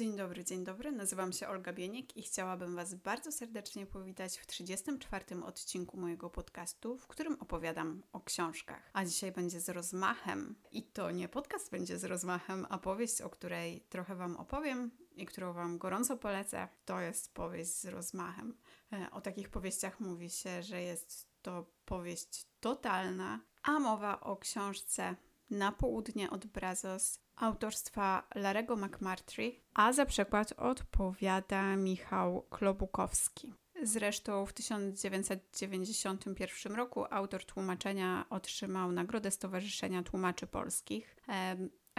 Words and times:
Dzień 0.00 0.16
dobry, 0.16 0.44
dzień 0.44 0.64
dobry. 0.64 0.92
Nazywam 0.92 1.32
się 1.32 1.48
Olga 1.48 1.72
Bieniek 1.72 2.16
i 2.16 2.22
chciałabym 2.22 2.76
Was 2.76 2.94
bardzo 2.94 3.32
serdecznie 3.32 3.86
powitać 3.86 4.38
w 4.38 4.46
34. 4.46 5.24
odcinku 5.44 5.96
mojego 5.96 6.30
podcastu, 6.30 6.98
w 6.98 7.06
którym 7.06 7.36
opowiadam 7.40 8.02
o 8.12 8.20
książkach. 8.20 8.90
A 8.92 9.04
dzisiaj 9.04 9.32
będzie 9.32 9.60
z 9.60 9.68
rozmachem. 9.68 10.54
I 10.72 10.82
to 10.82 11.10
nie 11.10 11.28
podcast 11.28 11.70
będzie 11.70 11.98
z 11.98 12.04
rozmachem, 12.04 12.66
a 12.70 12.78
powieść, 12.78 13.20
o 13.20 13.30
której 13.30 13.80
trochę 13.80 14.14
Wam 14.14 14.36
opowiem 14.36 14.90
i 15.16 15.26
którą 15.26 15.52
Wam 15.52 15.78
gorąco 15.78 16.16
polecę. 16.16 16.68
To 16.84 17.00
jest 17.00 17.34
powieść 17.34 17.70
z 17.70 17.84
rozmachem. 17.84 18.56
E, 18.92 19.10
o 19.10 19.20
takich 19.20 19.48
powieściach 19.48 20.00
mówi 20.00 20.30
się, 20.30 20.62
że 20.62 20.82
jest 20.82 21.28
to 21.42 21.66
powieść 21.84 22.46
totalna, 22.60 23.40
a 23.62 23.78
mowa 23.78 24.20
o 24.20 24.36
książce 24.36 25.16
Na 25.50 25.72
południe 25.72 26.30
od 26.30 26.46
Brazos 26.46 27.20
autorstwa 27.40 28.28
Larego 28.34 28.76
McMurtry, 28.76 29.52
a 29.74 29.92
za 29.92 30.06
przekład 30.06 30.52
odpowiada 30.56 31.76
Michał 31.76 32.46
Klobukowski. 32.50 33.54
Zresztą 33.82 34.46
w 34.46 34.52
1991 34.52 36.76
roku 36.76 37.04
autor 37.10 37.44
tłumaczenia 37.44 38.24
otrzymał 38.30 38.92
Nagrodę 38.92 39.30
Stowarzyszenia 39.30 40.02
Tłumaczy 40.02 40.46
Polskich. 40.46 41.16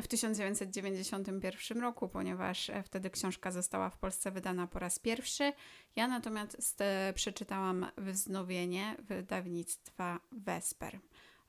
W 0.01 0.07
1991 0.07 1.81
roku, 1.81 2.09
ponieważ 2.09 2.71
wtedy 2.83 3.09
książka 3.09 3.51
została 3.51 3.89
w 3.89 3.97
Polsce 3.97 4.31
wydana 4.31 4.67
po 4.67 4.79
raz 4.79 4.99
pierwszy. 4.99 5.53
Ja 5.95 6.07
natomiast 6.07 6.83
przeczytałam 7.15 7.85
wznowienie 7.97 8.95
wydawnictwa 8.99 10.19
Vesper. 10.31 10.99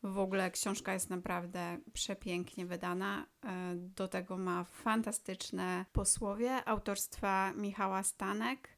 W 0.03 0.19
ogóle 0.19 0.51
książka 0.51 0.93
jest 0.93 1.11
naprawdę 1.11 1.79
przepięknie 1.93 2.67
wydana. 2.67 3.27
E, 3.45 3.75
do 3.77 4.09
tego 4.09 4.39
ma 4.39 4.65
fantastyczne 4.65 5.85
posłowie 5.93 6.65
autorstwa 6.69 7.53
Michała 7.53 8.03
Stanek, 8.03 8.69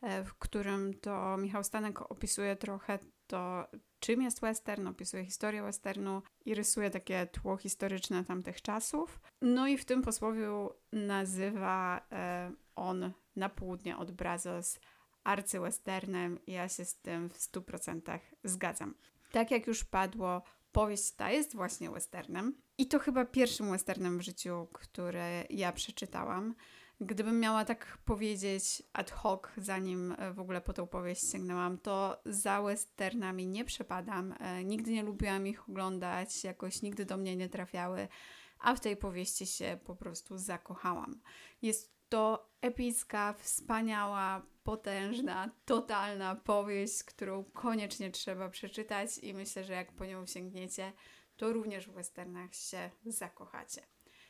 e, 0.00 0.24
w 0.24 0.34
którym 0.34 0.94
to 0.94 1.36
Michał 1.36 1.64
Stanek 1.64 2.10
opisuje 2.10 2.56
trochę 2.56 2.98
to, 3.26 3.66
czym 4.00 4.22
jest 4.22 4.40
western, 4.40 4.86
opisuje 4.86 5.24
historię 5.24 5.62
westernu 5.62 6.22
i 6.44 6.54
rysuje 6.54 6.90
takie 6.90 7.26
tło 7.26 7.56
historyczne 7.56 8.24
tamtych 8.24 8.62
czasów. 8.62 9.20
No 9.42 9.68
i 9.68 9.78
w 9.78 9.84
tym 9.84 10.02
posłowiu 10.02 10.70
nazywa 10.92 12.06
e, 12.12 12.52
on 12.76 13.12
na 13.36 13.48
południe 13.48 13.96
od 13.96 14.10
Brazos 14.10 14.80
arcywesternem 15.24 16.38
ja 16.46 16.68
się 16.68 16.84
z 16.84 16.96
tym 16.96 17.28
w 17.28 17.38
100% 17.38 18.18
zgadzam. 18.44 18.94
Tak 19.32 19.50
jak 19.50 19.66
już 19.66 19.84
padło, 19.84 20.42
powieść 20.72 21.12
ta 21.12 21.30
jest 21.30 21.56
właśnie 21.56 21.90
westernem. 21.90 22.62
I 22.78 22.86
to 22.86 22.98
chyba 22.98 23.24
pierwszym 23.24 23.70
westernem 23.70 24.18
w 24.18 24.22
życiu, 24.22 24.68
które 24.72 25.44
ja 25.50 25.72
przeczytałam. 25.72 26.54
Gdybym 27.00 27.40
miała 27.40 27.64
tak 27.64 27.98
powiedzieć 28.04 28.82
ad 28.92 29.10
hoc, 29.10 29.42
zanim 29.56 30.14
e, 30.18 30.32
w 30.32 30.40
ogóle 30.40 30.60
po 30.60 30.72
tą 30.72 30.86
powieść 30.86 31.30
sięgnęłam, 31.32 31.78
to 31.78 32.22
za 32.24 32.62
westernami 32.62 33.46
nie 33.46 33.64
przepadam. 33.64 34.34
E, 34.40 34.64
nigdy 34.64 34.92
nie 34.92 35.02
lubiłam 35.02 35.46
ich 35.46 35.68
oglądać, 35.68 36.44
jakoś 36.44 36.82
nigdy 36.82 37.04
do 37.04 37.16
mnie 37.16 37.36
nie 37.36 37.48
trafiały, 37.48 38.08
a 38.58 38.74
w 38.74 38.80
tej 38.80 38.96
powieści 38.96 39.46
się 39.46 39.78
po 39.84 39.96
prostu 39.96 40.38
zakochałam. 40.38 41.20
Jest 41.62 41.99
to 42.10 42.50
epicka, 42.60 43.32
wspaniała, 43.38 44.42
potężna, 44.62 45.50
totalna 45.64 46.36
powieść, 46.36 47.04
którą 47.04 47.44
koniecznie 47.44 48.10
trzeba 48.10 48.48
przeczytać 48.48 49.18
i 49.18 49.34
myślę, 49.34 49.64
że 49.64 49.72
jak 49.72 49.92
po 49.92 50.06
nią 50.06 50.26
sięgniecie, 50.26 50.92
to 51.36 51.52
również 51.52 51.86
w 51.86 51.92
westernach 51.92 52.54
się 52.54 52.90
zakochacie. 53.06 53.82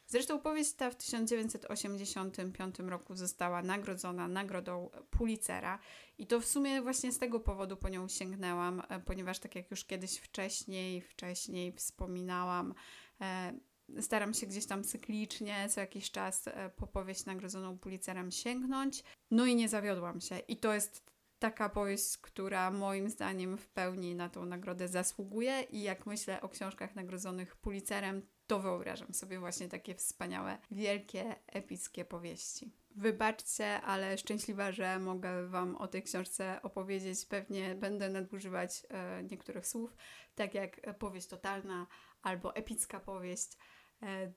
Zresztą 0.07 0.41
powieść 0.41 0.73
ta 0.73 0.91
w 0.91 0.97
1985 0.97 2.79
roku 2.79 3.15
została 3.15 3.63
nagrodzona 3.63 4.29
nagrodą 4.29 4.91
Pulitzera 5.11 5.79
i 6.19 6.27
to 6.27 6.41
w 6.41 6.47
sumie 6.47 6.83
właśnie 6.83 7.13
z 7.13 7.19
tego 7.19 7.41
powodu 7.41 7.77
po 7.77 7.89
nią 7.89 8.09
sięgnęłam, 8.09 8.83
e, 8.89 9.01
ponieważ 9.01 9.39
tak 9.39 9.55
jak 9.55 9.71
już 9.71 9.85
kiedyś 9.85 10.17
wcześniej, 10.17 11.01
wcześniej 11.01 11.73
wspominałam, 11.73 12.75
e, 13.21 13.53
staram 14.01 14.35
się 14.35 14.47
gdzieś 14.47 14.67
tam 14.67 14.85
cyklicznie, 14.85 15.69
co 15.69 15.81
jakiś 15.81 16.11
czas 16.11 16.49
e, 16.49 16.71
po 16.77 16.87
powieść 16.87 17.25
nagrodzoną 17.25 17.79
Pulitzerem 17.79 18.31
sięgnąć. 18.31 19.05
No 19.31 19.47
i 19.47 19.57
nie 19.57 19.69
zawiodłam 19.69 20.21
się. 20.21 20.39
I 20.39 20.57
to 20.57 20.75
jest 20.75 21.11
taka 21.39 21.69
powieść, 21.69 22.19
która 22.19 22.71
moim 22.71 23.11
zdaniem 23.11 23.59
w 23.59 23.69
pełni 23.69 24.15
na 24.15 24.29
tą 24.29 24.45
nagrodę 24.45 24.89
zasługuje 24.89 25.63
i 25.63 25.83
jak 25.83 26.07
myślę 26.07 26.41
o 26.41 26.49
książkach 26.49 26.95
nagrodzonych 26.95 27.57
Pulitzerem, 27.57 28.23
to 28.47 28.61
wyobrażam 28.61 29.15
sobie 29.15 29.39
właśnie 29.39 29.69
takie 29.69 29.95
wspaniałe, 29.95 30.59
wielkie, 30.71 31.35
epickie 31.47 32.05
powieści. 32.05 32.73
Wybaczcie, 32.97 33.81
ale 33.81 34.19
szczęśliwa, 34.19 34.73
że 34.73 34.99
mogę 34.99 35.49
Wam 35.49 35.77
o 35.77 35.89
tej 35.89 36.03
książce 36.03 36.63
opowiedzieć. 36.63 37.25
Pewnie 37.27 37.75
będę 37.75 38.09
nadużywać 38.09 38.87
e, 38.89 39.23
niektórych 39.23 39.67
słów, 39.67 39.97
tak 40.35 40.55
jak 40.55 40.99
powieść 40.99 41.27
totalna 41.27 41.87
albo 42.23 42.57
epicka 42.57 43.01
powieść. 43.01 43.57
E, 44.03 44.33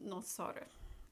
no, 0.00 0.22
sorry. 0.22 0.66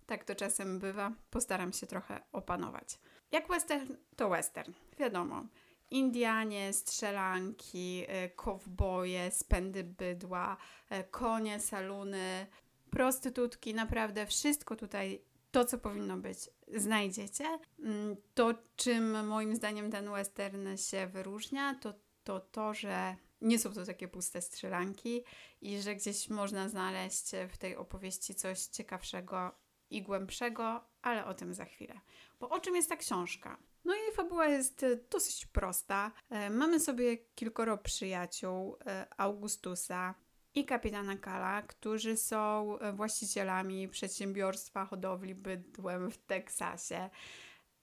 Tak 0.07 0.25
to 0.25 0.35
czasem 0.35 0.79
bywa. 0.79 1.13
Postaram 1.31 1.73
się 1.73 1.87
trochę 1.87 2.21
opanować. 2.33 2.99
Jak 3.33 3.49
western, 3.49 3.95
to 4.17 4.29
western. 4.29 4.73
Wiadomo. 4.99 5.47
Indianie, 5.91 6.73
strzelanki, 6.73 8.05
e, 8.09 8.29
kowboje, 8.29 9.31
spędy 9.31 9.85
bydła, 9.85 10.57
e, 10.91 11.05
konie, 11.05 11.61
saluny, 11.61 12.47
prostytutki, 12.91 13.75
naprawdę 13.75 14.27
wszystko 14.27 14.77
tutaj, 14.77 15.23
to 15.51 15.65
co 15.65 15.79
powinno 15.79 16.17
być, 16.17 16.39
znajdziecie. 16.77 17.59
Mm, 17.79 18.17
to, 18.35 18.55
czym 18.77 19.27
moim 19.27 19.57
zdaniem 19.57 19.91
ten 19.91 20.11
western 20.11 20.77
się 20.77 21.07
wyróżnia, 21.07 21.75
to 21.75 21.95
to, 22.29 22.41
to 22.41 22.75
że 22.75 23.17
nie 23.41 23.59
są 23.59 23.73
to 23.73 23.85
takie 23.85 24.09
puste 24.09 24.43
strzelanki 24.43 25.25
i 25.61 25.81
że 25.81 25.95
gdzieś 25.95 26.29
można 26.29 26.69
znaleźć 26.69 27.31
w 27.49 27.59
tej 27.59 27.77
opowieści 27.77 28.35
coś 28.35 28.61
ciekawszego 28.61 29.55
i 29.91 30.03
głębszego, 30.03 30.85
ale 31.03 31.27
o 31.27 31.35
tym 31.35 31.55
za 31.55 31.65
chwilę. 31.65 32.01
Bo 32.41 32.49
o 32.49 32.61
czym 32.61 32.77
jest 32.77 32.89
ta 32.89 32.97
książka? 32.97 33.59
No 33.85 33.95
i 33.95 34.15
fabuła 34.15 34.47
jest 34.47 34.83
e, 34.83 34.97
dosyć 34.97 35.47
prosta. 35.47 36.13
E, 36.31 36.51
mamy 36.51 36.81
sobie 36.81 37.17
kilkoro 37.17 37.79
przyjaciół 37.79 38.77
e, 38.87 39.07
Augustusa 39.17 40.15
i 40.55 40.65
kapitana 40.65 41.17
Kala, 41.17 41.63
którzy 41.63 42.17
są 42.17 42.79
właścicielami 42.95 43.89
przedsiębiorstwa 43.89 44.85
hodowli 44.85 45.35
bydłem 45.35 46.11
w 46.11 46.19
Teksasie. 46.19 47.11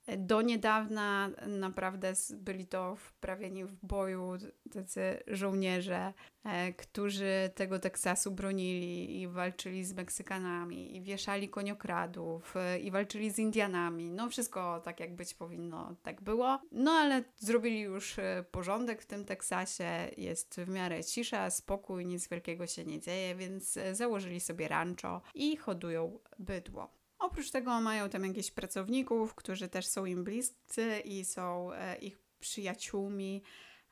Do 0.07 0.41
niedawna 0.41 1.29
naprawdę 1.47 2.13
byli 2.33 2.67
to 2.67 2.95
wprawieni 2.95 3.66
w 3.66 3.85
boju 3.85 4.38
tacy 4.73 5.23
żołnierze, 5.27 6.13
e, 6.43 6.73
którzy 6.73 7.51
tego 7.55 7.79
Teksasu 7.79 8.31
bronili 8.31 9.21
i 9.21 9.27
walczyli 9.27 9.85
z 9.85 9.93
Meksykanami, 9.93 10.95
i 10.95 11.01
wieszali 11.01 11.49
koniokradów, 11.49 12.57
e, 12.57 12.79
i 12.79 12.91
walczyli 12.91 13.31
z 13.31 13.39
Indianami. 13.39 14.11
No 14.11 14.29
wszystko 14.29 14.81
tak 14.83 14.99
jak 14.99 15.16
być 15.16 15.33
powinno, 15.33 15.95
tak 16.03 16.22
było. 16.22 16.59
No 16.72 16.91
ale 16.91 17.23
zrobili 17.35 17.79
już 17.81 18.19
e, 18.19 18.45
porządek 18.51 19.01
w 19.01 19.05
tym 19.05 19.25
Teksasie, 19.25 20.09
jest 20.17 20.61
w 20.61 20.69
miarę 20.69 21.03
cisza, 21.03 21.49
spokój, 21.49 22.05
nic 22.05 22.27
wielkiego 22.29 22.67
się 22.67 22.85
nie 22.85 22.99
dzieje, 22.99 23.35
więc 23.35 23.79
założyli 23.91 24.39
sobie 24.39 24.67
rancho 24.67 25.22
i 25.33 25.57
hodują 25.57 26.19
bydło. 26.39 27.04
Oprócz 27.25 27.52
tego 27.52 27.81
mają 27.81 28.09
tam 28.09 28.25
jakichś 28.25 28.52
pracowników, 28.52 29.36
którzy 29.36 29.69
też 29.69 29.88
są 29.88 30.06
im 30.06 30.24
bliscy 30.24 31.00
i 31.00 31.25
są 31.25 31.74
e, 31.74 31.96
ich 31.96 32.19
przyjaciółmi. 32.40 33.44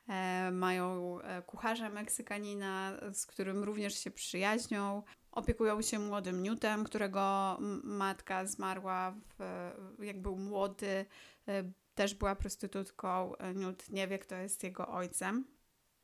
E, 0.08 0.50
mają 0.50 1.18
e, 1.20 1.42
kucharza 1.42 1.90
Meksykanina, 1.90 2.92
z 3.12 3.26
którym 3.26 3.64
również 3.64 3.98
się 3.98 4.10
przyjaźnią. 4.10 5.02
Opiekują 5.30 5.82
się 5.82 5.98
młodym 5.98 6.42
Newtem, 6.42 6.84
którego 6.84 7.56
matka 7.84 8.46
zmarła 8.46 9.14
w, 9.38 9.70
jak 9.98 10.22
był 10.22 10.36
młody. 10.36 11.06
Też 11.94 12.14
była 12.14 12.34
prostytutką. 12.34 13.32
Newt 13.54 13.90
nie 13.90 14.08
wie, 14.08 14.18
kto 14.18 14.34
jest 14.34 14.62
jego 14.62 14.88
ojcem. 14.88 15.44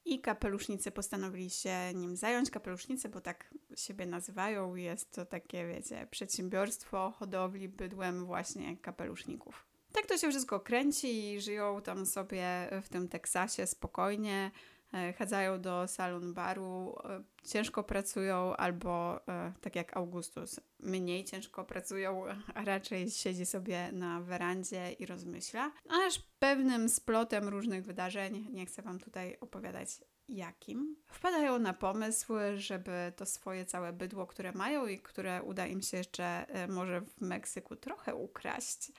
I 0.05 0.21
kapelusznicy 0.21 0.91
postanowili 0.91 1.51
się 1.51 1.95
nim 1.95 2.17
zająć. 2.17 2.51
Kapelusznicy, 2.51 3.09
bo 3.09 3.21
tak 3.21 3.55
siebie 3.77 4.07
nazywają, 4.07 4.75
jest 4.75 5.11
to 5.11 5.27
takie, 5.27 5.67
wiecie, 5.67 6.07
przedsiębiorstwo 6.11 7.11
hodowli 7.11 7.69
bydłem 7.69 8.27
właśnie 8.27 8.77
kapeluszników. 8.77 9.67
Tak 9.93 10.07
to 10.07 10.19
się 10.19 10.31
wszystko 10.31 10.61
kręci 10.61 11.33
i 11.33 11.41
żyją 11.41 11.83
tam 11.83 12.07
sobie 12.07 12.71
w 12.83 12.89
tym 12.89 13.09
Teksasie 13.09 13.67
spokojnie. 13.67 14.51
E, 14.93 15.13
chadzają 15.13 15.61
do 15.61 15.89
salon 15.89 16.35
baru, 16.35 16.97
e, 17.05 17.23
ciężko 17.45 17.85
pracują 17.85 18.57
albo 18.57 19.21
e, 19.29 19.53
tak 19.61 19.77
jak 19.77 19.97
Augustus, 19.97 20.61
mniej 20.81 21.25
ciężko 21.25 21.65
pracują, 21.65 22.25
a 22.55 22.65
raczej 22.65 23.11
siedzi 23.11 23.47
sobie 23.47 23.93
na 23.93 24.21
werandzie 24.21 24.93
i 24.93 25.07
rozmyśla. 25.07 25.73
Aż 26.07 26.19
pewnym 26.39 26.89
splotem 26.89 27.49
różnych 27.49 27.85
wydarzeń, 27.85 28.49
nie 28.53 28.67
chcę 28.67 28.83
Wam 28.83 28.99
tutaj 28.99 29.37
opowiadać 29.41 29.89
jakim, 30.29 30.97
wpadają 31.07 31.59
na 31.59 31.73
pomysł, 31.73 32.33
żeby 32.57 33.13
to 33.17 33.27
swoje 33.27 33.65
całe 33.65 33.93
bydło, 33.93 34.27
które 34.27 34.53
mają 34.53 34.87
i 34.87 34.99
które 34.99 35.43
uda 35.43 35.67
im 35.67 35.83
się 35.83 35.97
jeszcze 35.97 36.47
może 36.69 37.01
w 37.01 37.21
Meksyku 37.21 37.77
trochę 37.77 38.15
ukraść, 38.15 38.93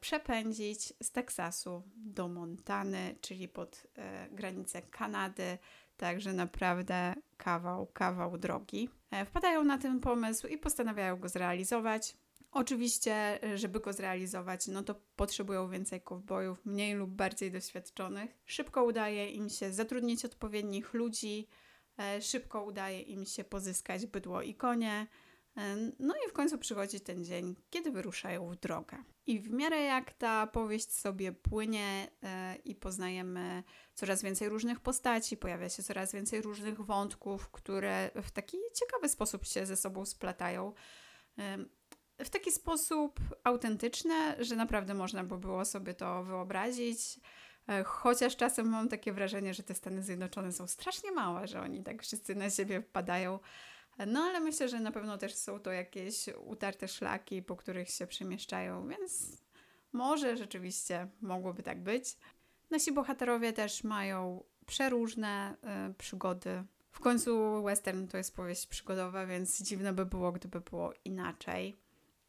przepędzić 0.00 0.92
z 1.02 1.10
Teksasu 1.10 1.82
do 1.96 2.28
Montany, 2.28 3.16
czyli 3.20 3.48
pod 3.48 3.86
e, 3.96 4.28
granicę 4.30 4.82
Kanady. 4.82 5.58
Także 5.96 6.32
naprawdę 6.32 7.14
kawał, 7.36 7.86
kawał 7.86 8.38
drogi. 8.38 8.88
Wpadają 9.26 9.64
na 9.64 9.78
ten 9.78 10.00
pomysł 10.00 10.46
i 10.46 10.58
postanawiają 10.58 11.16
go 11.16 11.28
zrealizować. 11.28 12.16
Oczywiście, 12.52 13.38
żeby 13.54 13.80
go 13.80 13.92
zrealizować, 13.92 14.66
no 14.66 14.82
to 14.82 14.94
potrzebują 15.16 15.68
więcej 15.68 16.00
kowbojów, 16.00 16.66
mniej 16.66 16.94
lub 16.94 17.10
bardziej 17.10 17.50
doświadczonych. 17.50 18.30
Szybko 18.44 18.84
udaje 18.84 19.30
im 19.30 19.48
się 19.48 19.72
zatrudnić 19.72 20.24
odpowiednich 20.24 20.94
ludzi, 20.94 21.48
e, 21.98 22.22
szybko 22.22 22.64
udaje 22.64 23.00
im 23.00 23.24
się 23.24 23.44
pozyskać 23.44 24.06
bydło 24.06 24.42
i 24.42 24.54
konie. 24.54 25.06
No 25.98 26.14
i 26.26 26.30
w 26.30 26.32
końcu 26.32 26.58
przychodzi 26.58 27.00
ten 27.00 27.24
dzień, 27.24 27.54
kiedy 27.70 27.90
wyruszają 27.90 28.48
w 28.48 28.56
drogę. 28.56 28.96
I 29.26 29.40
w 29.40 29.50
miarę 29.50 29.80
jak 29.80 30.12
ta 30.12 30.46
powieść 30.46 30.92
sobie 30.92 31.32
płynie 31.32 32.08
e, 32.22 32.56
i 32.64 32.74
poznajemy 32.74 33.62
coraz 33.94 34.22
więcej 34.22 34.48
różnych 34.48 34.80
postaci, 34.80 35.36
pojawia 35.36 35.68
się 35.68 35.82
coraz 35.82 36.12
więcej 36.12 36.42
różnych 36.42 36.80
wątków, 36.80 37.50
które 37.50 38.10
w 38.22 38.30
taki 38.30 38.56
ciekawy 38.74 39.08
sposób 39.08 39.44
się 39.44 39.66
ze 39.66 39.76
sobą 39.76 40.06
splatają 40.06 40.72
w 42.24 42.30
taki 42.30 42.52
sposób 42.52 43.20
autentyczny, 43.44 44.44
że 44.44 44.56
naprawdę 44.56 44.94
można 44.94 45.24
by 45.24 45.38
było 45.38 45.64
sobie 45.64 45.94
to 45.94 46.24
wyobrazić. 46.24 47.20
E, 47.68 47.84
chociaż 47.84 48.36
czasem 48.36 48.68
mam 48.68 48.88
takie 48.88 49.12
wrażenie, 49.12 49.54
że 49.54 49.62
te 49.62 49.74
Stany 49.74 50.02
Zjednoczone 50.02 50.52
są 50.52 50.66
strasznie 50.66 51.12
małe, 51.12 51.46
że 51.46 51.60
oni 51.60 51.82
tak 51.82 52.02
wszyscy 52.02 52.34
na 52.34 52.50
siebie 52.50 52.82
wpadają. 52.82 53.38
No 54.06 54.20
ale 54.20 54.40
myślę, 54.40 54.68
że 54.68 54.80
na 54.80 54.92
pewno 54.92 55.18
też 55.18 55.34
są 55.34 55.60
to 55.60 55.72
jakieś 55.72 56.26
utarte 56.44 56.88
szlaki, 56.88 57.42
po 57.42 57.56
których 57.56 57.90
się 57.90 58.06
przemieszczają, 58.06 58.88
więc 58.88 59.42
może 59.92 60.36
rzeczywiście 60.36 61.08
mogłoby 61.20 61.62
tak 61.62 61.82
być. 61.82 62.16
Nasi 62.70 62.92
bohaterowie 62.92 63.52
też 63.52 63.84
mają 63.84 64.44
przeróżne 64.66 65.56
y, 65.90 65.94
przygody. 65.94 66.64
W 66.92 67.00
końcu 67.00 67.62
western 67.62 68.06
to 68.06 68.16
jest 68.16 68.36
powieść 68.36 68.66
przygodowa, 68.66 69.26
więc 69.26 69.62
dziwne 69.62 69.92
by 69.92 70.06
było, 70.06 70.32
gdyby 70.32 70.60
było 70.60 70.92
inaczej. 71.04 71.76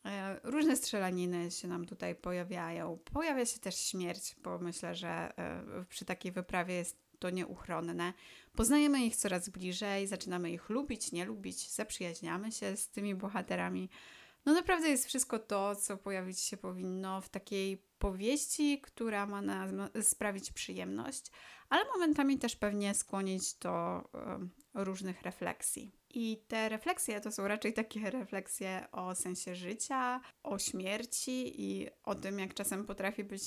E, 0.06 0.40
różne 0.44 0.76
strzelaniny 0.76 1.52
się 1.52 1.68
nam 1.68 1.86
tutaj 1.86 2.16
pojawiają. 2.16 3.00
Pojawia 3.14 3.46
się 3.46 3.60
też 3.60 3.76
śmierć, 3.76 4.36
bo 4.44 4.60
myślę, 4.60 4.96
że 4.96 5.38
e, 5.38 5.86
przy 5.90 6.06
takiej 6.06 6.32
wyprawie 6.32 6.74
jest 6.76 7.03
to 7.24 7.30
nieuchronne. 7.30 8.14
Poznajemy 8.56 9.06
ich 9.06 9.16
coraz 9.16 9.50
bliżej, 9.50 10.08
zaczynamy 10.08 10.52
ich 10.52 10.70
lubić, 10.70 11.12
nie 11.12 11.26
lubić, 11.26 11.72
zaprzyjaźniamy 11.72 12.52
się 12.52 12.78
z 12.78 12.90
tymi 12.90 13.16
bohaterami. 13.16 13.90
No 14.46 14.54
naprawdę 14.54 14.90
jest 14.90 15.06
wszystko 15.06 15.40
to, 15.40 15.76
co 15.76 15.98
pojawić 15.98 16.40
się 16.40 16.58
powinno 16.58 17.22
w 17.22 17.30
takiej 17.30 17.78
powieści, 18.00 18.82
która 18.82 19.26
ma 19.26 19.42
nam 19.42 19.90
sprawić 20.02 20.52
przyjemność, 20.52 21.32
ale 21.70 21.86
momentami 21.94 22.38
też 22.38 22.56
pewnie 22.56 22.94
skłonić 22.94 23.54
do 23.54 24.04
różnych 24.74 25.22
refleksji. 25.22 25.92
I 26.10 26.44
te 26.48 26.70
refleksje 26.70 27.22
to 27.22 27.32
są 27.32 27.48
raczej 27.48 27.74
takie 27.74 28.12
refleksje 28.12 28.88
o 28.92 29.16
sensie 29.16 29.56
życia, 29.56 30.22
o 30.44 30.60
śmierci 30.60 31.62
i 31.62 31.88
o 32.04 32.16
tym, 32.16 32.40
jak 32.40 32.54
czasem 32.54 32.86
potrafi 32.86 33.24
być 33.24 33.44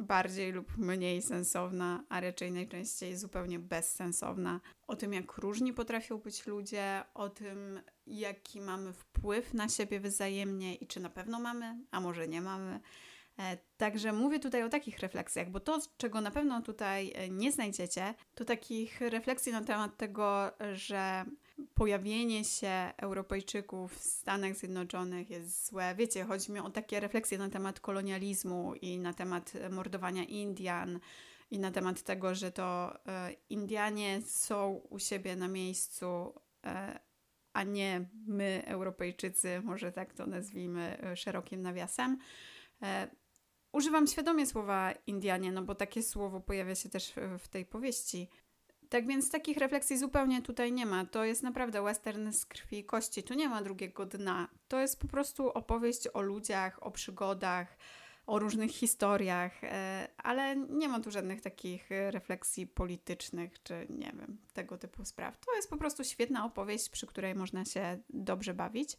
bardziej 0.00 0.52
lub 0.52 0.78
mniej 0.78 1.22
sensowna, 1.22 2.04
a 2.08 2.20
raczej 2.20 2.52
najczęściej 2.52 3.16
zupełnie 3.16 3.58
bezsensowna. 3.58 4.60
O 4.86 4.96
tym, 4.96 5.12
jak 5.12 5.38
różni 5.38 5.72
potrafią 5.72 6.18
być 6.18 6.46
ludzie, 6.46 7.02
o 7.14 7.28
tym, 7.28 7.80
jaki 8.06 8.60
mamy 8.60 8.92
wpływ 8.92 9.54
na 9.54 9.68
siebie 9.68 10.00
wzajemnie 10.00 10.74
i 10.74 10.86
czy 10.86 11.00
na 11.00 11.10
pewno 11.10 11.40
mamy, 11.40 11.78
a 11.90 12.00
może 12.00 12.28
nie 12.28 12.40
mamy. 12.40 12.80
E, 13.38 13.58
także 13.76 14.12
mówię 14.12 14.38
tutaj 14.38 14.62
o 14.62 14.68
takich 14.68 14.98
refleksjach, 14.98 15.50
bo 15.50 15.60
to, 15.60 15.78
czego 15.96 16.20
na 16.20 16.30
pewno 16.30 16.62
tutaj 16.62 17.12
e, 17.14 17.30
nie 17.30 17.52
znajdziecie, 17.52 18.14
to 18.34 18.44
takich 18.44 19.00
refleksji 19.00 19.52
na 19.52 19.64
temat 19.64 19.96
tego, 19.96 20.50
że 20.72 21.24
pojawienie 21.74 22.44
się 22.44 22.92
Europejczyków 22.96 23.94
w 23.94 24.02
Stanach 24.04 24.54
Zjednoczonych 24.54 25.30
jest 25.30 25.66
złe. 25.66 25.94
Wiecie, 25.94 26.24
chodzi 26.24 26.52
mi 26.52 26.58
o 26.58 26.70
takie 26.70 27.00
refleksje 27.00 27.38
na 27.38 27.50
temat 27.50 27.80
kolonializmu 27.80 28.74
i 28.74 28.98
na 28.98 29.12
temat 29.12 29.52
mordowania 29.70 30.24
Indian 30.24 31.00
i 31.50 31.58
na 31.58 31.70
temat 31.70 32.02
tego, 32.02 32.34
że 32.34 32.52
to 32.52 32.98
e, 33.06 33.32
Indianie 33.50 34.22
są 34.22 34.80
u 34.90 34.98
siebie 34.98 35.36
na 35.36 35.48
miejscu, 35.48 36.34
e, 36.64 37.00
a 37.52 37.62
nie 37.62 38.08
my, 38.26 38.62
Europejczycy, 38.66 39.60
może 39.64 39.92
tak 39.92 40.14
to 40.14 40.26
nazwijmy 40.26 40.98
e, 41.02 41.16
szerokim 41.16 41.62
nawiasem. 41.62 42.18
E, 42.82 43.08
używam 43.72 44.06
świadomie 44.06 44.46
słowa 44.46 44.92
Indianie, 45.06 45.52
no 45.52 45.62
bo 45.62 45.74
takie 45.74 46.02
słowo 46.02 46.40
pojawia 46.40 46.74
się 46.74 46.88
też 46.88 47.12
w 47.38 47.48
tej 47.48 47.66
powieści. 47.66 48.28
Tak 48.90 49.06
więc 49.06 49.30
takich 49.30 49.56
refleksji 49.56 49.98
zupełnie 49.98 50.42
tutaj 50.42 50.72
nie 50.72 50.86
ma. 50.86 51.04
To 51.04 51.24
jest 51.24 51.42
naprawdę 51.42 51.82
western 51.82 52.32
z 52.32 52.46
krwi 52.46 52.78
i 52.78 52.84
kości. 52.84 53.22
Tu 53.22 53.34
nie 53.34 53.48
ma 53.48 53.62
drugiego 53.62 54.06
dna. 54.06 54.48
To 54.68 54.80
jest 54.80 55.00
po 55.00 55.08
prostu 55.08 55.48
opowieść 55.48 56.08
o 56.14 56.20
ludziach, 56.20 56.82
o 56.82 56.90
przygodach, 56.90 57.76
o 58.26 58.38
różnych 58.38 58.70
historiach, 58.70 59.64
e, 59.64 60.08
ale 60.16 60.56
nie 60.56 60.88
ma 60.88 61.00
tu 61.00 61.10
żadnych 61.10 61.40
takich 61.40 61.90
refleksji 61.90 62.66
politycznych 62.66 63.62
czy 63.62 63.86
nie 63.90 64.12
wiem, 64.18 64.38
tego 64.52 64.78
typu 64.78 65.04
spraw. 65.04 65.38
To 65.46 65.54
jest 65.56 65.70
po 65.70 65.76
prostu 65.76 66.04
świetna 66.04 66.44
opowieść, 66.44 66.88
przy 66.88 67.06
której 67.06 67.34
można 67.34 67.64
się 67.64 67.98
dobrze 68.08 68.54
bawić. 68.54 68.96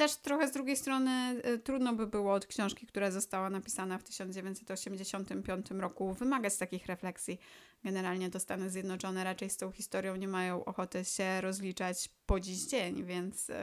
Też 0.00 0.16
trochę 0.16 0.48
z 0.48 0.52
drugiej 0.52 0.76
strony 0.76 1.42
y, 1.46 1.58
trudno 1.58 1.94
by 1.94 2.06
było 2.06 2.32
od 2.32 2.46
książki, 2.46 2.86
która 2.86 3.10
została 3.10 3.50
napisana 3.50 3.98
w 3.98 4.02
1985 4.02 5.70
roku, 5.70 6.14
wymagać 6.14 6.56
takich 6.56 6.86
refleksji. 6.86 7.38
Generalnie 7.84 8.30
to 8.30 8.40
Stany 8.40 8.70
Zjednoczone 8.70 9.24
raczej 9.24 9.50
z 9.50 9.56
tą 9.56 9.72
historią 9.72 10.16
nie 10.16 10.28
mają 10.28 10.64
ochoty 10.64 11.04
się 11.04 11.40
rozliczać 11.40 12.08
po 12.26 12.40
dziś 12.40 12.66
dzień, 12.66 13.04
więc 13.04 13.50
y, 13.50 13.54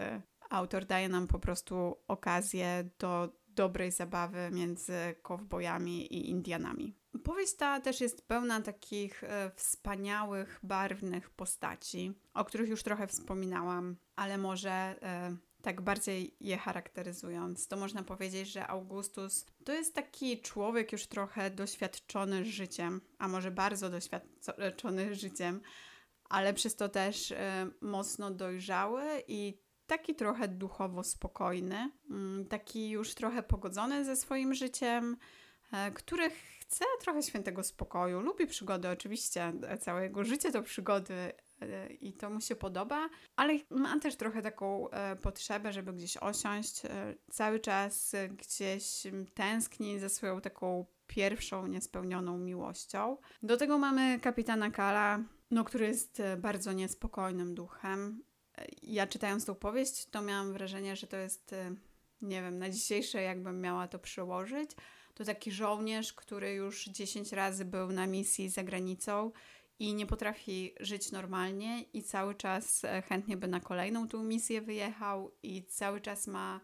autor 0.49 0.85
daje 0.85 1.09
nam 1.09 1.27
po 1.27 1.39
prostu 1.39 1.97
okazję 2.07 2.89
do 2.99 3.29
dobrej 3.47 3.91
zabawy 3.91 4.49
między 4.51 5.15
kowbojami 5.21 6.13
i 6.13 6.29
Indianami. 6.29 6.95
Powieść 7.23 7.55
ta 7.55 7.79
też 7.79 8.01
jest 8.01 8.27
pełna 8.27 8.61
takich 8.61 9.23
e, 9.23 9.51
wspaniałych, 9.55 10.59
barwnych 10.63 11.29
postaci, 11.29 12.13
o 12.33 12.45
których 12.45 12.69
już 12.69 12.83
trochę 12.83 13.07
wspominałam, 13.07 13.95
ale 14.15 14.37
może 14.37 14.95
tak 15.68 15.81
bardziej 15.81 16.36
je 16.40 16.57
charakteryzując, 16.57 17.68
to 17.68 17.78
można 17.78 18.04
powiedzieć, 18.04 18.50
że 18.50 18.68
Augustus 18.68 19.45
to 19.66 19.74
jest 19.74 19.95
taki 19.95 20.42
człowiek 20.42 20.92
już 20.92 21.07
trochę 21.07 21.52
doświadczony 21.52 22.45
życiem, 22.45 23.02
a 23.18 23.28
może 23.28 23.52
bardzo 23.52 23.90
doświadczony 23.90 25.16
życiem, 25.16 25.62
ale 26.30 26.54
przez 26.54 26.76
to 26.76 26.90
też 26.90 27.31
y, 27.31 27.36
mocno 27.81 28.31
dojrzały 28.31 29.04
i 29.28 29.59
taki 29.88 30.16
trochę 30.16 30.47
duchowo 30.47 31.04
spokojny, 31.04 31.92
y, 32.42 32.45
taki 32.45 32.90
już 32.90 33.16
trochę 33.16 33.44
pogodzony 33.44 34.06
ze 34.06 34.16
swoim 34.16 34.54
życiem, 34.54 35.18
y, 35.88 35.92
który 35.92 36.30
chce 36.59 36.86
trochę 37.02 37.24
świętego 37.24 37.64
spokoju, 37.64 38.21
lubi 38.21 38.47
przygody 38.47 38.90
oczywiście, 38.90 39.54
całe 39.80 40.04
jego 40.04 40.24
życie 40.24 40.52
to 40.52 40.64
przygody, 40.64 41.14
E, 41.14 41.46
i 42.02 42.14
to 42.14 42.30
mu 42.30 42.42
się 42.42 42.56
podoba, 42.56 43.09
ale 43.35 43.54
ma 43.69 43.99
też 43.99 44.16
trochę 44.16 44.42
taką 44.42 44.90
e, 44.90 45.16
potrzebę, 45.16 45.73
żeby 45.73 45.94
gdzieś 45.94 46.18
osiąść. 46.18 46.85
E, 46.85 46.90
cały 47.31 47.59
czas 47.59 48.16
gdzieś 48.30 49.04
tęskni 49.33 49.99
za 49.99 50.09
swoją 50.09 50.42
taką 50.42 50.85
pierwszą 51.07 51.68
niespełnioną 51.68 52.37
miłością. 52.37 53.18
Do 53.44 53.57
tego 53.57 53.78
mamy 53.78 54.19
kapitana 54.19 54.71
Kala, 54.71 55.19
no, 55.52 55.64
który 55.64 55.87
jest 55.87 56.21
bardzo 56.37 56.73
niespokojnym 56.73 57.56
duchem. 57.56 58.23
Ja 58.83 59.07
czytając 59.07 59.45
tą 59.45 59.56
powieść, 59.56 60.06
to 60.06 60.21
miałam 60.21 60.54
wrażenie, 60.54 60.95
że 60.95 61.07
to 61.07 61.18
jest, 61.18 61.56
nie 62.21 62.42
wiem, 62.42 62.59
na 62.59 62.69
dzisiejsze 62.69 63.21
jakbym 63.21 63.61
miała 63.61 63.87
to 63.87 63.99
przełożyć, 63.99 64.71
to 65.18 65.26
taki 65.26 65.52
żołnierz, 65.52 66.14
który 66.14 66.54
już 66.54 66.85
10 66.85 67.31
razy 67.31 67.66
był 67.66 67.92
na 67.92 68.07
misji 68.07 68.49
za 68.49 68.64
granicą 68.64 69.31
i 69.79 69.93
nie 69.93 70.05
potrafi 70.05 70.73
żyć 70.79 71.11
normalnie 71.11 71.81
i 71.81 72.03
cały 72.03 72.35
czas 72.35 72.85
e, 72.85 73.01
chętnie 73.01 73.37
by 73.37 73.47
na 73.47 73.59
kolejną 73.59 74.07
tą 74.07 74.23
misję 74.23 74.61
wyjechał 74.61 75.31
i 75.43 75.65
cały 75.65 76.01
czas 76.01 76.27
ma 76.27 76.61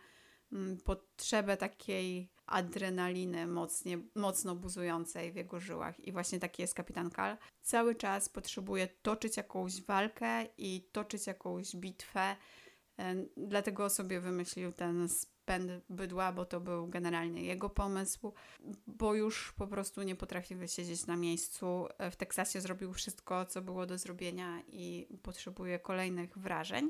mm, 0.52 0.78
potrzebę 0.78 1.58
takiej 1.58 2.34
adrenaliny 2.46 3.48
mocnie, 3.48 4.00
mocno 4.16 4.56
buzującej 4.56 5.32
w 5.32 5.36
jego 5.36 5.60
żyłach. 5.60 6.00
I 6.00 6.12
właśnie 6.12 6.40
taki 6.40 6.62
jest 6.62 6.74
kapitan 6.74 7.10
Kal. 7.10 7.38
Cały 7.62 7.96
czas 7.96 8.30
potrzebuje 8.30 8.88
toczyć 8.88 9.38
jakąś 9.38 9.82
walkę 9.82 10.46
i 10.58 10.90
toczyć 10.92 11.28
jakąś 11.28 11.76
bitwę 11.76 12.36
Dlatego 13.38 13.90
sobie 13.90 14.20
wymyślił 14.20 14.72
ten 14.72 15.10
spęd 15.10 15.72
bydła, 15.90 16.32
bo 16.32 16.46
to 16.46 16.60
był 16.60 16.88
generalnie 16.88 17.44
jego 17.44 17.70
pomysł, 17.70 18.34
bo 18.88 19.14
już 19.14 19.54
po 19.54 19.68
prostu 19.68 20.04
nie 20.04 20.16
potrafi 20.16 20.56
wysiedzieć 20.56 21.06
na 21.06 21.16
miejscu. 21.16 21.88
W 22.12 22.16
Teksasie 22.16 22.62
zrobił 22.62 22.94
wszystko, 22.94 23.46
co 23.46 23.62
było 23.62 23.86
do 23.86 23.98
zrobienia 23.98 24.62
i 24.68 25.08
potrzebuje 25.24 25.80
kolejnych 25.80 26.38
wrażeń. 26.38 26.90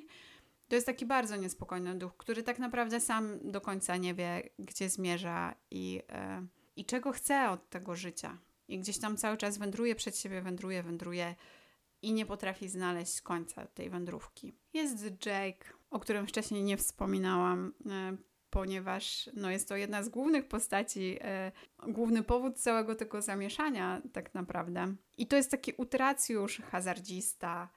To 0.67 0.75
jest 0.75 0.87
taki 0.87 1.05
bardzo 1.05 1.35
niespokojny 1.35 1.95
duch, 1.95 2.17
który 2.17 2.43
tak 2.43 2.59
naprawdę 2.59 2.99
sam 2.99 3.51
do 3.51 3.61
końca 3.61 3.97
nie 3.97 4.13
wie, 4.13 4.49
gdzie 4.59 4.89
zmierza 4.89 5.55
i, 5.71 6.01
e, 6.09 6.45
i 6.75 6.85
czego 6.85 7.11
chce 7.11 7.49
od 7.49 7.69
tego 7.69 7.95
życia. 7.95 8.37
I 8.67 8.79
gdzieś 8.79 8.99
tam 8.99 9.17
cały 9.17 9.37
czas 9.37 9.57
wędruje 9.57 9.95
przed 9.95 10.17
siebie, 10.17 10.41
wędruje, 10.41 10.83
wędruje 10.83 11.35
i 12.01 12.13
nie 12.13 12.25
potrafi 12.25 12.69
znaleźć 12.69 13.21
końca 13.21 13.67
tej 13.67 13.89
wędrówki. 13.89 14.53
Jest 14.73 15.25
Jake, 15.25 15.73
o 15.93 15.99
którym 15.99 16.27
wcześniej 16.27 16.63
nie 16.63 16.77
wspominałam, 16.77 17.73
e, 17.85 18.17
ponieważ 18.49 19.29
no, 19.33 19.51
jest 19.51 19.69
to 19.69 19.75
jedna 19.75 20.03
z 20.03 20.09
głównych 20.09 20.47
postaci, 20.47 21.17
e, 21.21 21.51
główny 21.87 22.23
powód 22.23 22.59
całego 22.59 22.95
tego 22.95 23.21
zamieszania, 23.21 24.01
tak 24.13 24.33
naprawdę. 24.33 24.95
I 25.17 25.27
to 25.27 25.35
jest 25.35 25.51
taki 25.51 25.73
utracjusz, 25.77 26.61
hazardzista. 26.71 27.69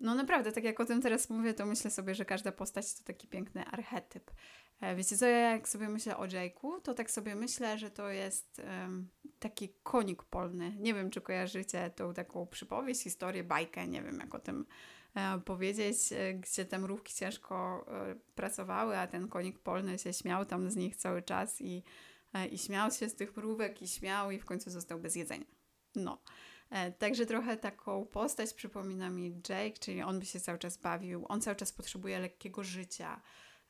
No 0.00 0.14
naprawdę, 0.14 0.52
tak 0.52 0.64
jak 0.64 0.80
o 0.80 0.84
tym 0.84 1.02
teraz 1.02 1.30
mówię, 1.30 1.54
to 1.54 1.66
myślę 1.66 1.90
sobie, 1.90 2.14
że 2.14 2.24
każda 2.24 2.52
postać 2.52 2.94
to 2.94 3.04
taki 3.04 3.28
piękny 3.28 3.64
archetyp. 3.64 4.30
E, 4.80 4.96
wiecie 4.96 5.16
co, 5.16 5.26
ja 5.26 5.50
jak 5.50 5.68
sobie 5.68 5.88
myślę 5.88 6.16
o 6.16 6.26
Jake'u, 6.26 6.80
to 6.82 6.94
tak 6.94 7.10
sobie 7.10 7.34
myślę, 7.34 7.78
że 7.78 7.90
to 7.90 8.08
jest 8.08 8.62
um, 8.82 9.08
taki 9.38 9.74
konik 9.82 10.22
polny. 10.22 10.76
Nie 10.78 10.94
wiem, 10.94 11.10
czy 11.10 11.20
kojarzycie 11.20 11.90
tą 11.90 12.14
taką 12.14 12.46
przypowieść, 12.46 13.02
historię, 13.02 13.44
bajkę, 13.44 13.88
nie 13.88 14.02
wiem 14.02 14.18
jak 14.20 14.34
o 14.34 14.38
tym 14.38 14.66
powiedzieć, 15.44 16.12
e, 16.12 16.34
gdzie 16.34 16.64
te 16.64 16.78
mrówki 16.78 17.14
ciężko 17.14 17.86
e, 17.88 18.14
pracowały, 18.34 18.98
a 18.98 19.06
ten 19.06 19.28
konik 19.28 19.58
polny 19.58 19.98
się 19.98 20.12
śmiał 20.12 20.44
tam 20.44 20.70
z 20.70 20.76
nich 20.76 20.96
cały 20.96 21.22
czas 21.22 21.60
i, 21.60 21.82
e, 22.34 22.46
i 22.46 22.58
śmiał 22.58 22.90
się 22.90 23.08
z 23.08 23.14
tych 23.14 23.36
mrówek 23.36 23.82
i 23.82 23.88
śmiał 23.88 24.30
i 24.30 24.38
w 24.38 24.44
końcu 24.44 24.70
został 24.70 25.00
bez 25.00 25.16
jedzenia. 25.16 25.46
No. 25.94 26.22
E, 26.70 26.92
także 26.92 27.26
trochę 27.26 27.56
taką 27.56 28.06
postać 28.06 28.54
przypomina 28.54 29.10
mi 29.10 29.42
Jake, 29.48 29.78
czyli 29.80 30.02
on 30.02 30.18
by 30.18 30.26
się 30.26 30.40
cały 30.40 30.58
czas 30.58 30.76
bawił, 30.76 31.26
on 31.28 31.40
cały 31.40 31.56
czas 31.56 31.72
potrzebuje 31.72 32.18
lekkiego 32.18 32.64
życia, 32.64 33.20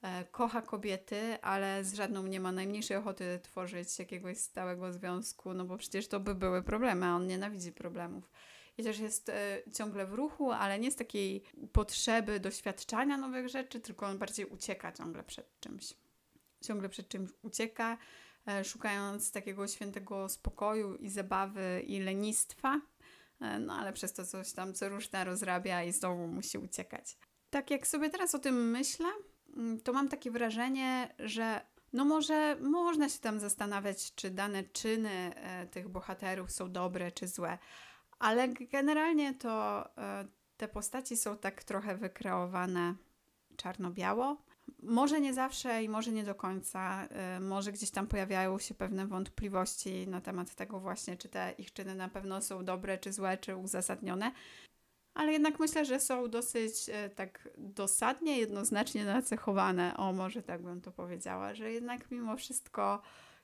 E, 0.02 0.24
kocha 0.24 0.62
kobiety, 0.62 1.40
ale 1.42 1.84
z 1.84 1.94
żadną 1.94 2.22
nie 2.22 2.40
ma 2.40 2.52
najmniejszej 2.52 2.96
ochoty 2.96 3.40
tworzyć 3.42 3.98
jakiegoś 3.98 4.38
stałego 4.38 4.92
związku, 4.92 5.54
no 5.54 5.64
bo 5.64 5.76
przecież 5.76 6.08
to 6.08 6.20
by 6.20 6.34
były 6.34 6.62
problemy, 6.62 7.06
a 7.06 7.14
on 7.14 7.26
nienawidzi 7.26 7.72
problemów. 7.72 8.30
I 8.82 8.84
też 8.84 8.98
jest 8.98 9.28
e, 9.28 9.62
ciągle 9.74 10.06
w 10.06 10.12
ruchu, 10.12 10.50
ale 10.50 10.78
nie 10.78 10.90
z 10.90 10.96
takiej 10.96 11.42
potrzeby 11.72 12.40
doświadczania 12.40 13.16
nowych 13.16 13.48
rzeczy, 13.48 13.80
tylko 13.80 14.06
on 14.06 14.18
bardziej 14.18 14.46
ucieka 14.46 14.92
ciągle 14.92 15.22
przed 15.22 15.60
czymś. 15.60 15.94
Ciągle 16.64 16.88
przed 16.88 17.08
czymś 17.08 17.30
ucieka, 17.42 17.98
e, 18.48 18.64
szukając 18.64 19.32
takiego 19.32 19.68
świętego 19.68 20.28
spokoju 20.28 20.94
i 20.94 21.08
zabawy 21.08 21.82
i 21.86 22.00
lenistwa, 22.00 22.80
e, 23.40 23.58
no 23.58 23.74
ale 23.74 23.92
przez 23.92 24.12
to 24.12 24.26
coś 24.26 24.52
tam 24.52 24.74
co 24.74 24.88
różne 24.88 25.24
rozrabia 25.24 25.82
i 25.82 25.92
znowu 25.92 26.26
musi 26.26 26.58
uciekać. 26.58 27.18
Tak 27.50 27.70
jak 27.70 27.86
sobie 27.86 28.10
teraz 28.10 28.34
o 28.34 28.38
tym 28.38 28.70
myślę, 28.70 29.06
Mm, 29.56 29.80
to 29.80 29.92
mam 29.92 30.08
takie 30.08 30.30
wrażenie, 30.30 31.14
że 31.18 31.60
no 31.92 32.04
może 32.04 32.56
można 32.60 33.08
się 33.08 33.18
tam 33.18 33.40
zastanawiać, 33.40 34.14
czy 34.14 34.30
dane 34.30 34.62
czyny 34.62 35.34
e, 35.34 35.66
tych 35.66 35.88
bohaterów 35.88 36.52
są 36.52 36.72
dobre 36.72 37.12
czy 37.12 37.28
złe, 37.28 37.58
ale 38.22 38.48
generalnie 38.48 39.34
to 39.34 39.84
e, 39.98 40.24
te 40.56 40.68
postaci 40.68 41.16
są 41.16 41.38
tak 41.38 41.64
trochę 41.64 41.96
wykreowane 41.96 42.94
czarno-biało. 43.56 44.36
Może 44.82 45.20
nie 45.20 45.34
zawsze 45.34 45.82
i 45.82 45.88
może 45.88 46.12
nie 46.12 46.24
do 46.24 46.34
końca. 46.34 47.08
E, 47.10 47.40
może 47.40 47.72
gdzieś 47.72 47.90
tam 47.90 48.06
pojawiają 48.06 48.58
się 48.58 48.74
pewne 48.74 49.06
wątpliwości 49.06 50.08
na 50.08 50.20
temat 50.20 50.54
tego 50.54 50.80
właśnie, 50.80 51.16
czy 51.16 51.28
te 51.28 51.54
ich 51.58 51.72
czyny 51.72 51.94
na 51.94 52.08
pewno 52.08 52.42
są 52.42 52.64
dobre, 52.64 52.98
czy 52.98 53.12
złe, 53.12 53.38
czy 53.38 53.56
uzasadnione 53.56 54.32
ale 55.14 55.32
jednak 55.32 55.58
myślę, 55.60 55.84
że 55.84 56.00
są 56.00 56.28
dosyć 56.28 56.88
e, 56.88 57.10
tak 57.10 57.48
dosadnie, 57.58 58.38
jednoznacznie 58.38 59.04
nacechowane. 59.04 59.96
O, 59.96 60.12
może 60.12 60.42
tak 60.42 60.62
bym 60.62 60.80
to 60.80 60.92
powiedziała, 60.92 61.54
że 61.54 61.72
jednak 61.72 62.10
mimo 62.10 62.36
wszystko 62.36 63.02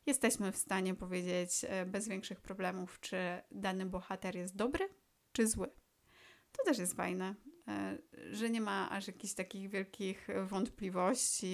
jesteśmy 0.09 0.53
w 0.53 0.57
stanie 0.57 0.95
powiedzieć 0.95 1.65
e, 1.69 1.87
bez 1.87 2.09
większych 2.09 2.41
problemów, 2.41 3.01
czy 3.01 3.17
dany 3.51 3.87
bohater 3.87 4.37
jest 4.37 4.57
dobry, 4.57 4.89
czy 5.33 5.47
zły. 5.47 5.71
To 6.53 6.65
też 6.65 6.79
jest 6.79 6.95
fajne, 6.95 7.35
e, 7.69 7.99
że 8.31 8.51
nie 8.51 8.61
ma 8.61 8.91
aż 8.91 9.07
jakichś 9.07 9.35
takich 9.35 9.71
wielkich 9.71 10.29
wątpliwości 10.47 11.47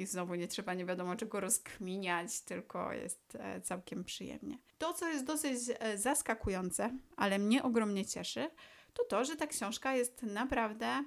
i 0.00 0.06
znowu 0.06 0.34
nie 0.34 0.48
trzeba 0.48 0.74
nie 0.74 0.86
wiadomo 0.86 1.16
czego 1.16 1.40
rozkminiać, 1.40 2.40
tylko 2.40 2.92
jest 2.92 3.38
całkiem 3.62 4.04
przyjemnie. 4.04 4.58
To, 4.78 4.92
co 4.92 5.08
jest 5.08 5.24
dosyć 5.24 5.58
zaskakujące, 5.94 6.98
ale 7.16 7.38
mnie 7.38 7.62
ogromnie 7.62 8.06
cieszy, 8.06 8.50
to 8.92 9.04
to, 9.04 9.24
że 9.24 9.36
ta 9.36 9.46
książka 9.46 9.96
jest 9.96 10.22
naprawdę, 10.22 11.04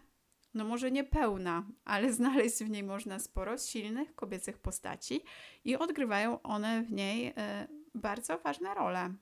no 0.54 0.66
może 0.66 0.92
nie 0.92 1.04
pełna, 1.04 1.66
ale 1.86 2.14
znaleźć 2.20 2.64
w 2.64 2.70
niej 2.70 2.84
można 2.84 3.20
sporo 3.20 3.58
silnych 3.58 4.16
kobiecych 4.16 4.58
postaci 4.58 5.24
i 5.64 5.76
odgrywają 5.76 6.42
one 6.42 6.84
w 6.84 6.92
niej 6.92 7.28
y, 7.28 7.34
bardzo 7.96 8.38
ważne 8.38 8.74
role. 8.74 9.14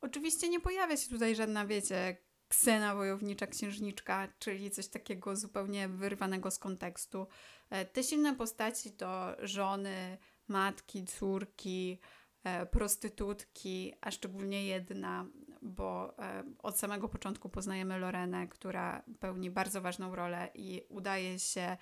Oczywiście 0.00 0.48
nie 0.48 0.60
pojawia 0.60 0.96
się 0.96 1.10
tutaj 1.10 1.34
żadna, 1.34 1.66
wiecie, 1.66 2.16
ksena 2.52 2.94
wojownicza 2.94 3.46
księżniczka, 3.46 4.28
czyli 4.38 4.70
coś 4.70 4.88
takiego 4.88 5.36
zupełnie 5.36 5.88
wyrwanego 5.88 6.50
z 6.50 6.58
kontekstu. 6.58 7.26
E, 7.70 7.84
te 7.84 8.02
silne 8.02 8.36
postaci 8.36 8.92
to 8.92 9.36
żony, 9.42 10.18
matki, 10.48 11.04
córki, 11.04 11.98
e, 12.44 12.66
prostytutki, 12.66 13.94
a 14.00 14.10
szczególnie 14.10 14.66
jedna 14.66 15.26
bo 15.62 16.18
e, 16.18 16.44
od 16.58 16.78
samego 16.78 17.08
początku 17.08 17.48
poznajemy 17.48 17.98
Lorenę, 17.98 18.48
która 18.48 19.02
pełni 19.20 19.50
bardzo 19.50 19.80
ważną 19.80 20.14
rolę 20.14 20.48
i 20.54 20.82
udaje 20.88 21.38
się 21.38 21.60
e, 21.60 21.76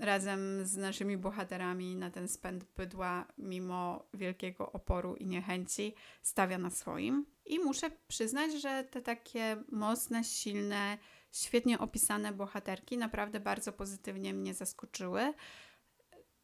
razem 0.00 0.66
z 0.66 0.76
naszymi 0.76 1.16
bohaterami 1.16 1.96
na 1.96 2.10
ten 2.10 2.28
spęd 2.28 2.64
bydła, 2.76 3.26
mimo 3.38 4.04
wielkiego 4.14 4.72
oporu 4.72 5.16
i 5.16 5.26
niechęci, 5.26 5.94
stawia 6.22 6.58
na 6.58 6.70
swoim. 6.70 7.26
I 7.46 7.58
muszę 7.58 7.90
przyznać, 8.08 8.52
że 8.62 8.84
te 8.84 9.02
takie 9.02 9.56
mocne, 9.72 10.24
silne, 10.24 10.98
świetnie 11.32 11.78
opisane 11.78 12.32
bohaterki 12.32 12.98
naprawdę 12.98 13.40
bardzo 13.40 13.72
pozytywnie 13.72 14.34
mnie 14.34 14.54
zaskoczyły 14.54 15.34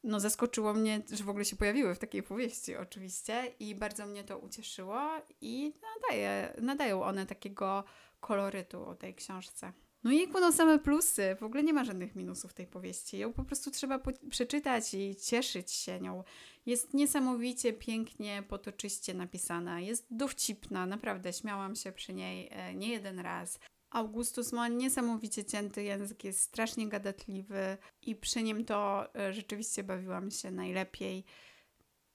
no 0.05 0.21
zaskoczyło 0.21 0.75
mnie, 0.75 1.03
że 1.13 1.25
w 1.25 1.29
ogóle 1.29 1.45
się 1.45 1.57
pojawiły 1.57 1.95
w 1.95 1.99
takiej 1.99 2.23
powieści 2.23 2.77
oczywiście 2.77 3.53
i 3.61 3.75
bardzo 3.75 4.07
mnie 4.07 4.25
to 4.25 4.39
ucieszyło 4.39 5.01
i 5.41 5.75
nadaje, 5.83 6.55
nadają 6.63 7.03
one 7.03 7.27
takiego 7.27 7.85
kolorytu 8.21 8.85
o 8.85 8.95
tej 8.95 9.15
książce. 9.15 9.73
No 10.05 10.13
i 10.13 10.29
no 10.29 10.53
same 10.53 10.79
plusy, 10.79 11.37
w 11.41 11.43
ogóle 11.43 11.63
nie 11.63 11.73
ma 11.73 11.85
żadnych 11.85 12.17
minusów 12.17 12.55
tej 12.55 12.67
powieści. 12.67 13.19
Ją 13.19 13.33
po 13.33 13.45
prostu 13.45 13.71
trzeba 13.71 13.99
po 13.99 14.11
przeczytać 14.31 14.95
i 14.95 15.17
cieszyć 15.17 15.73
się 15.73 16.01
nią. 16.01 16.25
Jest 16.67 16.95
niesamowicie 16.95 17.73
pięknie, 17.73 18.43
potoczyście 18.49 19.15
napisana, 19.15 19.81
jest 19.81 20.07
dowcipna, 20.11 20.87
naprawdę 20.87 21.33
śmiałam 21.33 21.77
się 21.77 21.93
przy 21.93 22.15
niej 22.15 22.49
e, 22.51 22.75
nie 22.75 22.89
jeden 22.89 23.19
raz. 23.19 23.59
Augustus 23.91 24.53
ma 24.53 24.69
niesamowicie 24.69 25.45
cięty 25.45 25.83
język, 25.83 26.25
jest 26.25 26.41
strasznie 26.41 26.89
gadatliwy 26.89 27.79
i 28.03 28.17
przy 28.17 28.43
nim 28.43 28.65
to 28.65 29.09
e, 29.15 29.33
rzeczywiście 29.33 29.85
bawiłam 29.85 30.31
się 30.31 30.51
najlepiej. 30.51 31.25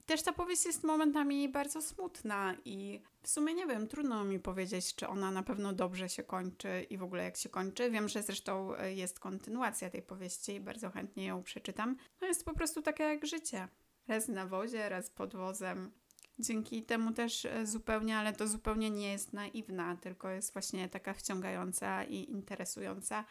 Też 0.06 0.22
ta 0.22 0.32
powieść 0.32 0.66
jest 0.66 0.84
momentami 0.84 1.48
bardzo 1.48 1.82
smutna 1.82 2.56
i 2.64 3.02
w 3.22 3.28
sumie 3.28 3.54
nie 3.54 3.66
wiem, 3.66 3.88
trudno 3.88 4.24
mi 4.24 4.40
powiedzieć, 4.40 4.94
czy 4.94 5.08
ona 5.08 5.30
na 5.30 5.42
pewno 5.42 5.72
dobrze 5.72 6.08
się 6.08 6.22
kończy 6.22 6.86
i 6.90 6.98
w 6.98 7.02
ogóle 7.02 7.24
jak 7.24 7.36
się 7.36 7.48
kończy. 7.48 7.90
Wiem, 7.90 8.08
że 8.08 8.22
zresztą 8.22 8.76
e, 8.76 8.94
jest 8.94 9.20
kontynuacja 9.20 9.90
tej 9.90 10.02
powieści 10.02 10.52
i 10.52 10.60
bardzo 10.60 10.90
chętnie 10.90 11.26
ją 11.26 11.42
przeczytam. 11.42 11.96
No 12.20 12.26
jest 12.26 12.44
po 12.44 12.54
prostu 12.54 12.82
takie 12.82 13.04
jak 13.04 13.26
życie. 13.26 13.68
Raz 14.08 14.28
na 14.28 14.46
wozie, 14.46 14.88
raz 14.88 15.10
pod 15.10 15.36
wozem. 15.36 15.92
Dzięki 16.38 16.82
temu 16.82 17.12
też 17.12 17.44
e, 17.44 17.66
zupełnie, 17.66 18.16
ale 18.16 18.32
to 18.32 18.48
zupełnie 18.48 18.90
nie 18.90 19.12
jest 19.12 19.32
naiwna, 19.32 19.96
tylko 19.96 20.30
jest 20.30 20.52
właśnie 20.52 20.88
taka 20.88 21.14
wciągająca 21.14 22.04
i 22.04 22.30
interesująca. 22.30 23.24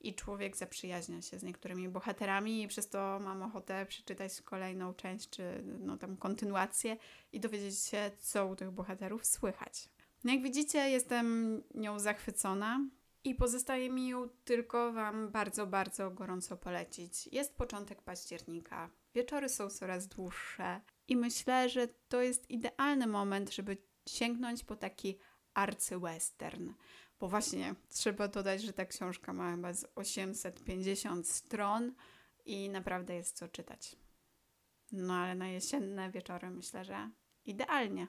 I 0.00 0.14
człowiek 0.14 0.56
zaprzyjaźnia 0.56 1.22
się 1.22 1.38
z 1.38 1.42
niektórymi 1.42 1.88
bohaterami, 1.88 2.62
i 2.62 2.68
przez 2.68 2.88
to 2.88 3.20
mam 3.24 3.42
ochotę 3.42 3.86
przeczytać 3.86 4.42
kolejną 4.42 4.94
część, 4.94 5.30
czy 5.30 5.62
no, 5.78 5.96
tam 5.96 6.16
kontynuację 6.16 6.96
i 7.32 7.40
dowiedzieć 7.40 7.78
się, 7.78 8.10
co 8.18 8.46
u 8.46 8.56
tych 8.56 8.70
bohaterów 8.70 9.26
słychać. 9.26 9.88
No 10.24 10.32
jak 10.32 10.42
widzicie, 10.42 10.78
jestem 10.90 11.62
nią 11.74 11.98
zachwycona 11.98 12.80
i 13.24 13.34
pozostaje 13.34 13.90
mi 13.90 14.08
ją 14.08 14.28
tylko 14.44 14.92
Wam 14.92 15.30
bardzo, 15.30 15.66
bardzo 15.66 16.10
gorąco 16.10 16.56
polecić. 16.56 17.26
Jest 17.26 17.56
początek 17.56 18.02
października, 18.02 18.90
wieczory 19.14 19.48
są 19.48 19.70
coraz 19.70 20.08
dłuższe, 20.08 20.80
i 21.08 21.16
myślę, 21.16 21.68
że 21.68 21.88
to 22.08 22.22
jest 22.22 22.50
idealny 22.50 23.06
moment, 23.06 23.54
żeby 23.54 23.76
sięgnąć 24.08 24.64
po 24.64 24.76
taki 24.76 25.18
arcywestern. 25.54 26.72
Bo 27.20 27.28
właśnie 27.28 27.74
trzeba 27.88 28.28
dodać, 28.28 28.62
że 28.62 28.72
ta 28.72 28.86
książka 28.86 29.32
ma 29.32 29.50
chyba 29.50 29.72
z 29.72 29.86
850 29.94 31.28
stron 31.28 31.94
i 32.44 32.68
naprawdę 32.68 33.14
jest 33.14 33.36
co 33.36 33.48
czytać. 33.48 33.96
No 34.92 35.14
ale 35.14 35.34
na 35.34 35.48
jesienne 35.48 36.10
wieczory 36.10 36.50
myślę, 36.50 36.84
że 36.84 37.10
idealnie. 37.44 38.06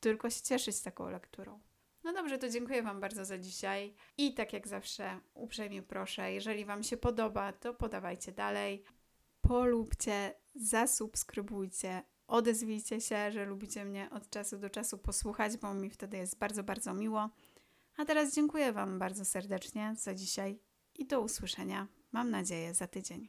Tylko 0.00 0.30
się 0.30 0.42
cieszyć 0.42 0.80
taką 0.80 1.10
lekturą. 1.10 1.60
No 2.04 2.12
dobrze, 2.12 2.38
to 2.38 2.48
dziękuję 2.48 2.82
Wam 2.82 3.00
bardzo 3.00 3.24
za 3.24 3.38
dzisiaj. 3.38 3.94
I 4.18 4.34
tak 4.34 4.52
jak 4.52 4.68
zawsze, 4.68 5.20
uprzejmie 5.34 5.82
proszę, 5.82 6.32
jeżeli 6.32 6.64
Wam 6.64 6.82
się 6.82 6.96
podoba, 6.96 7.52
to 7.52 7.74
podawajcie 7.74 8.32
dalej. 8.32 8.84
Polubcie, 9.40 10.34
zasubskrybujcie, 10.54 12.02
odezwijcie 12.26 13.00
się, 13.00 13.32
że 13.32 13.44
lubicie 13.44 13.84
mnie 13.84 14.10
od 14.10 14.30
czasu 14.30 14.58
do 14.58 14.70
czasu 14.70 14.98
posłuchać, 14.98 15.56
bo 15.56 15.74
mi 15.74 15.90
wtedy 15.90 16.16
jest 16.16 16.38
bardzo, 16.38 16.62
bardzo 16.62 16.94
miło. 16.94 17.30
A 17.96 18.04
teraz 18.04 18.34
dziękuję 18.34 18.72
Wam 18.72 18.98
bardzo 18.98 19.24
serdecznie 19.24 19.94
za 19.98 20.14
dzisiaj 20.14 20.58
i 20.94 21.06
do 21.06 21.20
usłyszenia, 21.20 21.88
mam 22.12 22.30
nadzieję, 22.30 22.74
za 22.74 22.86
tydzień. 22.86 23.20